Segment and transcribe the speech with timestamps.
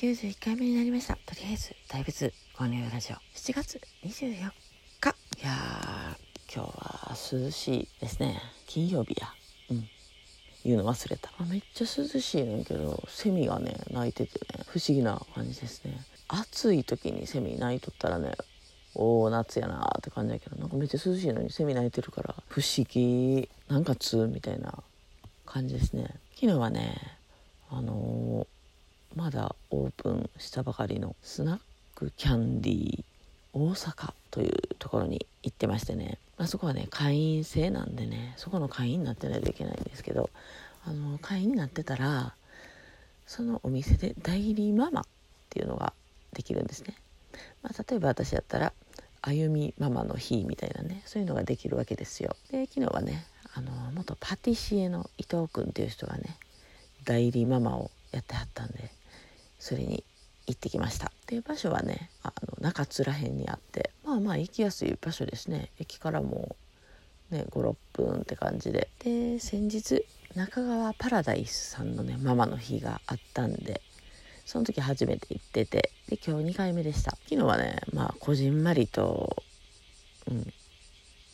[0.00, 1.18] 91回目になりました。
[1.26, 3.16] とりあえず大仏ゴニュラジオ。
[3.36, 4.40] 7月24日。
[4.40, 8.40] いやー今日は涼しいですね。
[8.66, 9.28] 金曜日や。
[9.68, 9.86] うん。
[10.64, 11.30] 言うの忘れた。
[11.44, 14.64] めっちゃ涼しいねんけどセミがね鳴いててね。
[14.68, 16.00] 不思議な感じですね。
[16.28, 18.32] 暑い時にセミ鳴いとったらね
[18.94, 23.50] おお夏やなって感じだけどなんかめっちゃ涼しいのにセミ鳴いてるから不思議。
[23.68, 24.82] なんかつみたいな
[25.44, 26.06] 感じですね。
[26.36, 26.96] 昨日はね
[27.72, 28.46] あの、
[29.16, 31.58] まだオープンしたばかりのスナッ
[31.94, 33.04] クキャンディー
[33.52, 40.30] 大阪というところに行ってましてね、まあ、そこはね会員制なんでねそこの会員になってないといけないんですけど
[40.86, 42.34] あの会員になってたら
[43.26, 45.04] そのお店で代理ママっ
[45.50, 45.92] ていうのが
[46.32, 46.94] できるんですね、
[47.62, 48.72] まあ、例えば私やったら
[49.22, 52.36] あゆみママの日みたいなねそういうのができるわけですよ。
[52.50, 56.36] で昨日はねあの元パティシエの伊藤君っていう人がね
[57.04, 58.90] 代理ママをやってはったんで
[59.60, 60.02] それに
[60.48, 61.12] 行ってきました。
[61.26, 65.70] で場所はねあの中津らへんにあってまあまあ行きやすい場所ですね。
[65.78, 66.56] 駅からも
[67.30, 68.88] ね56分って感じで。
[69.04, 73.80] で先日中川パラダイスさんのねママの日があったんで
[74.46, 77.12] その時初めて行っててで今日2回目でした。
[77.12, 79.36] 昨日はねまあこじんまりと
[80.28, 80.52] うん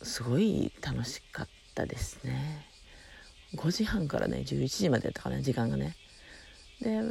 [0.03, 2.67] すごい楽しかったですね。
[3.55, 5.95] 5時半からね11時までやったかな時間がね。
[6.81, 7.01] で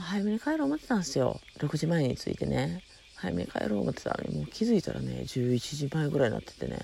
[0.00, 1.40] 早めに帰ろう思ってたんですよ。
[1.58, 2.82] 6時前に着いてね。
[3.16, 6.78] 早めに帰ろう思ってたのにもう気づいたらね11時前ぐらいになっててね。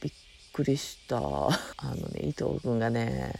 [0.00, 0.12] びっ
[0.52, 1.18] くりした。
[1.18, 1.50] あ
[1.82, 3.32] のね伊藤君がね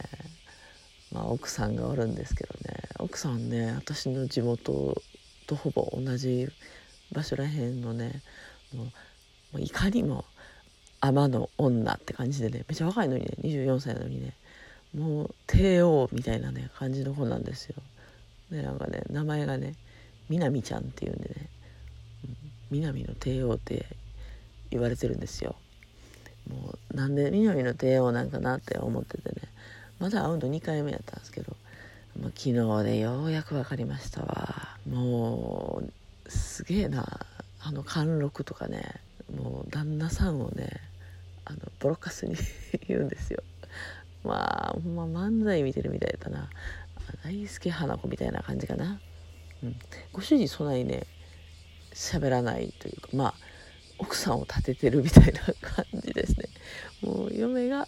[1.11, 2.79] まあ奥さんがおるんですけどね。
[2.99, 5.01] 奥さんね私の地元
[5.45, 6.47] とほぼ同じ
[7.11, 8.21] 場所らへんのね
[8.73, 8.91] も
[9.53, 10.25] ういかにも
[10.99, 14.33] 天の女って感じでねめっちゃ若いのにね24歳なのにね
[14.93, 17.75] もう帝王みたいなね感じの子なんですよ。
[18.51, 19.75] でなんかね名前がね
[20.29, 21.49] みなみちゃんっていうんでね
[22.71, 23.85] 南の帝王って
[24.71, 25.55] 言われてるんですよ。
[26.49, 29.41] もうなんで南の帝王なんかなって思っててね
[29.99, 31.55] まだ会うの2回目やったんですけど、
[32.19, 34.77] まあ、昨日でようやく分かりましたわ。
[34.89, 35.81] も
[36.25, 37.25] うすげえな
[37.61, 39.01] あの貫禄とかね
[39.35, 40.81] もう旦那さんをね
[41.45, 42.35] あのボロカスに
[42.87, 43.43] 言うんですよ。
[44.23, 46.49] まあほんま漫才見てるみたいだな。
[47.23, 48.99] 大輔花子みたいな感じかな、
[49.63, 49.75] うん、
[50.11, 51.05] ご主人そないね
[51.93, 53.33] 喋らないというかまあ
[53.99, 56.45] 奥さんを立ててるみたいな感じですね。
[57.01, 57.87] もう嫁が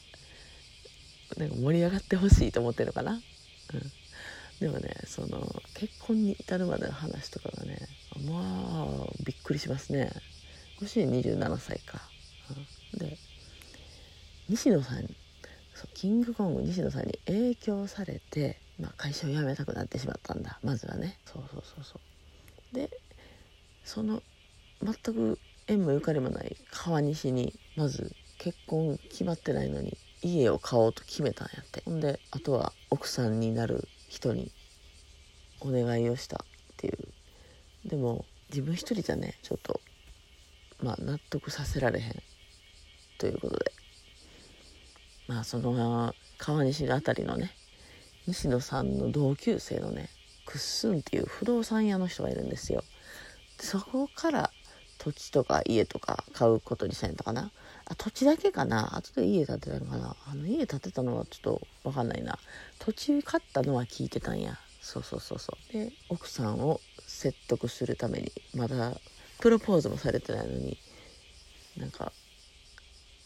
[1.38, 3.22] なんか盛り上がってほしいと思ってるのかな、
[3.74, 3.91] うん、
[4.59, 7.78] でもねその結婚に至るまでの話とかがね
[8.25, 10.12] まあびっくりしますね。
[10.80, 12.01] ご主人27歳か、
[12.94, 13.18] うん、で
[14.47, 15.07] 西野さん
[15.79, 20.59] そうキングコング西野さんに影響されて、まあ、会社を辞めたくなってしまったんだ。
[20.62, 21.17] まずはね。
[21.23, 22.00] そうそうそうそ
[22.73, 22.75] う。
[22.75, 22.90] で
[23.85, 24.22] その
[24.84, 31.81] 全く縁もゆかりもない川西にまず結婚決まってないのに家を買おうと決めたんやって。
[31.85, 34.51] ほんであとは奥さんになる人に
[35.62, 36.97] お願いをしたっていう。
[37.88, 39.79] でも自分一人じゃねちょっと
[40.84, 42.22] まあ納得させられへん。
[43.18, 43.78] ということで
[45.29, 47.51] まあその川西の辺りのね
[48.25, 50.09] 西野さんの同級生のね
[50.47, 52.84] クッスンっていう不動産屋の人がいるんですよ。
[53.59, 54.50] そこから
[54.97, 57.51] 土地とか家とか買うことにしたんだかな。
[57.85, 58.97] あ土地だけかな？
[58.97, 60.16] 後で家建てたのかな？
[60.25, 62.39] あの家建てたのはちょっと分かんないな。
[62.79, 64.57] 土地買ったのは聞いてたんや。
[64.81, 65.73] そうそうそうそう。
[65.73, 68.94] で奥さんを説得するためにまだ
[69.39, 70.79] プロポーズもされてないのに
[71.78, 72.12] なんか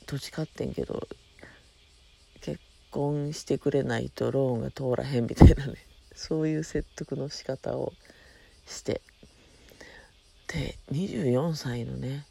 [0.05, 1.07] 土地買ってんけど
[2.43, 2.59] 結
[2.91, 5.75] 婚してくれないとローンが通らへんみたいなね。
[6.13, 7.93] そういう説得の仕方を
[8.67, 9.01] して。
[10.47, 12.27] で24歳のね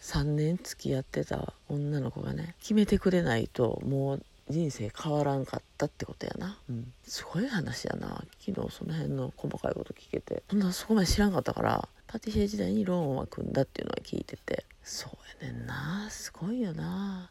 [0.00, 8.24] 3年付き合ってた女の子がね決めてくれないともう人生変わらんかったってことやな、うん、すごい話やな。
[8.38, 10.44] 昨日その辺の細かいこと聞けて。
[10.48, 14.64] そんなそこまで知らんかったからパティシエ時代にローンは組んだっていうのは聞いてて。
[14.84, 15.10] そ
[15.42, 16.08] うやねんな。
[16.08, 17.30] すごいよな。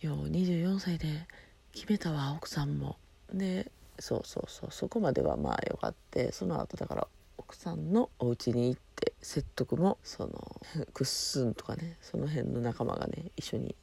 [0.00, 1.26] よう24歳で
[1.72, 2.96] 決めたわ奥さんも。
[3.32, 7.06] でそうそうそうそこまではまあよかってその後だから
[7.38, 10.60] 奥さんのお家に行って説得もその
[10.92, 13.74] クッスンとかねその辺の仲間がね一緒に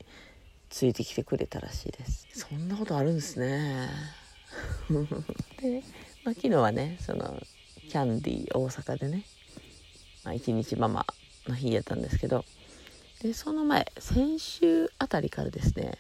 [0.70, 2.28] ついてきてくれたらしいです。
[2.34, 3.90] そんなことあるんですね。
[5.62, 5.84] で、
[6.24, 7.42] まあ、昨日はねその
[7.90, 9.26] キャンディー大阪でね、
[10.24, 11.06] まあ、一日ママ
[11.48, 12.46] の日やったんですけど
[13.22, 15.98] でその前先週あたりからですね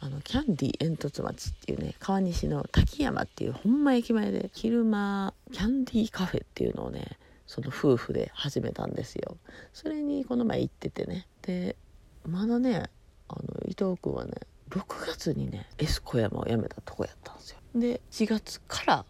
[0.00, 9.36] あのキャンディ煙突町っていうね川西の滝山っていうほんま駅前で昼間キャンディカフェっていうのをねその夫婦で始めたんですよ。
[9.72, 11.26] それにこの前行っててね。
[11.42, 11.76] で
[12.24, 12.84] まだね
[13.28, 14.32] あの伊藤君はね
[14.70, 17.58] 6月にね S 小山を辞めたとこやったんですよ。
[17.74, 19.04] で4月から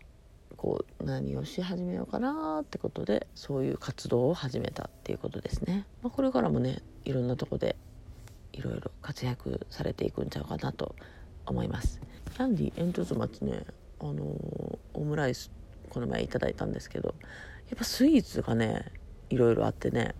[0.57, 7.77] こう何をし始めようかなってことでそういう活動を始めたっていうことですね、まあ、これからもねいろんなとこで
[8.61, 10.95] いろいろ活躍されていくんちゃうかなと
[11.47, 12.01] 思います。
[12.35, 13.65] キャンディ煙突町ね
[14.01, 15.51] あのオムライス
[15.89, 17.15] この前いただいたんですけど
[17.69, 18.93] やっぱスイーツがね
[19.31, 20.15] いろいろあってね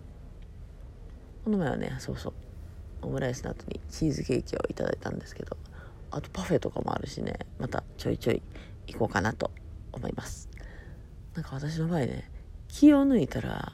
[1.45, 2.33] この前はねそうそう
[3.03, 5.55] オムライスの後にチーズケーキをいただいたんですけど
[6.09, 8.41] あとパフェとかもあるしねまたちょいちょい
[8.87, 9.51] 行こうかなと
[9.93, 10.49] 思います。
[11.35, 12.29] なんか私の場合ね
[12.67, 13.73] 気を抜いたら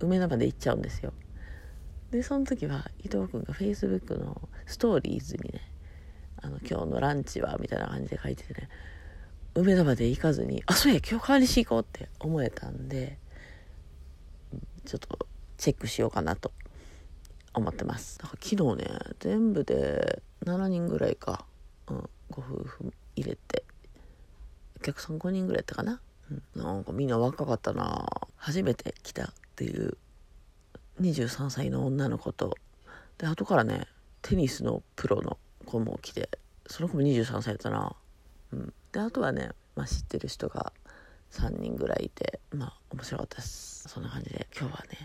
[0.00, 1.12] 梅田まで行っちゃうんですよ。
[2.10, 5.60] でその時は伊藤君が Facebook のストーリーズにね
[6.42, 8.68] あの今日のランチはみたいな感じで書いててね
[9.54, 13.18] 梅田まで行かずにあそうや今日代わりし行こうって思えたんで
[14.84, 15.26] ちょっと
[15.56, 16.52] チェックしようかなと
[17.54, 18.18] 思ってます。
[18.18, 21.46] だから昨日ね全部で7人ぐらいか、
[21.88, 21.96] うん、
[22.30, 23.64] ご夫婦入れて
[24.78, 26.00] お客さん5人ぐらいやったかな、
[26.30, 28.06] うん、なんかみんな若かったな。
[28.36, 29.96] 初めて来たっていう
[31.00, 32.56] 23歳の女の子と。
[33.18, 33.86] で後からね
[34.22, 36.28] テニスのプロの子も来て
[36.66, 37.96] その子も23歳やったな、
[38.52, 40.72] うん、であとはね、まあ、知ってる人が
[41.30, 43.88] 3人ぐらいいてまあ面白かったです。
[43.88, 44.98] そんな感じで今日はね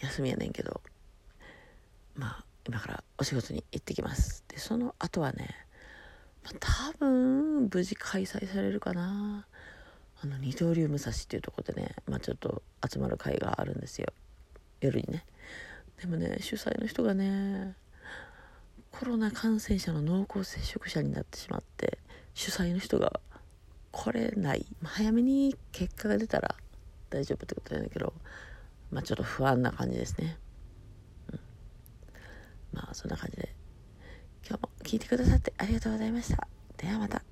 [0.00, 0.80] 休みやねんけど
[2.14, 4.44] まあ今からお仕事に行ってきます。
[4.48, 5.48] でその後はね、
[6.44, 6.54] まあ、
[6.92, 9.46] 多分無事開催されるかな。
[10.22, 14.12] あの二刀流武蔵っていうとこでね、まあ、ちょっと集まる会があるんですよ。
[14.82, 15.24] 夜にね。
[16.00, 17.76] でもね主催の人がね
[18.90, 21.98] コロナ感染者の濃厚接触者になってしまって
[22.34, 23.20] 主催の人が
[23.90, 26.54] 来れない、早めに結果が出たら
[27.10, 28.12] 大丈夫ってことなんだけど
[28.90, 30.38] まあちょっと不安な感じですね。
[31.32, 31.40] うん。
[32.72, 33.54] まあそんな感じで。
[34.48, 36.48] 今日も聞いてくださってありがとうございました。
[36.76, 37.31] ではまた。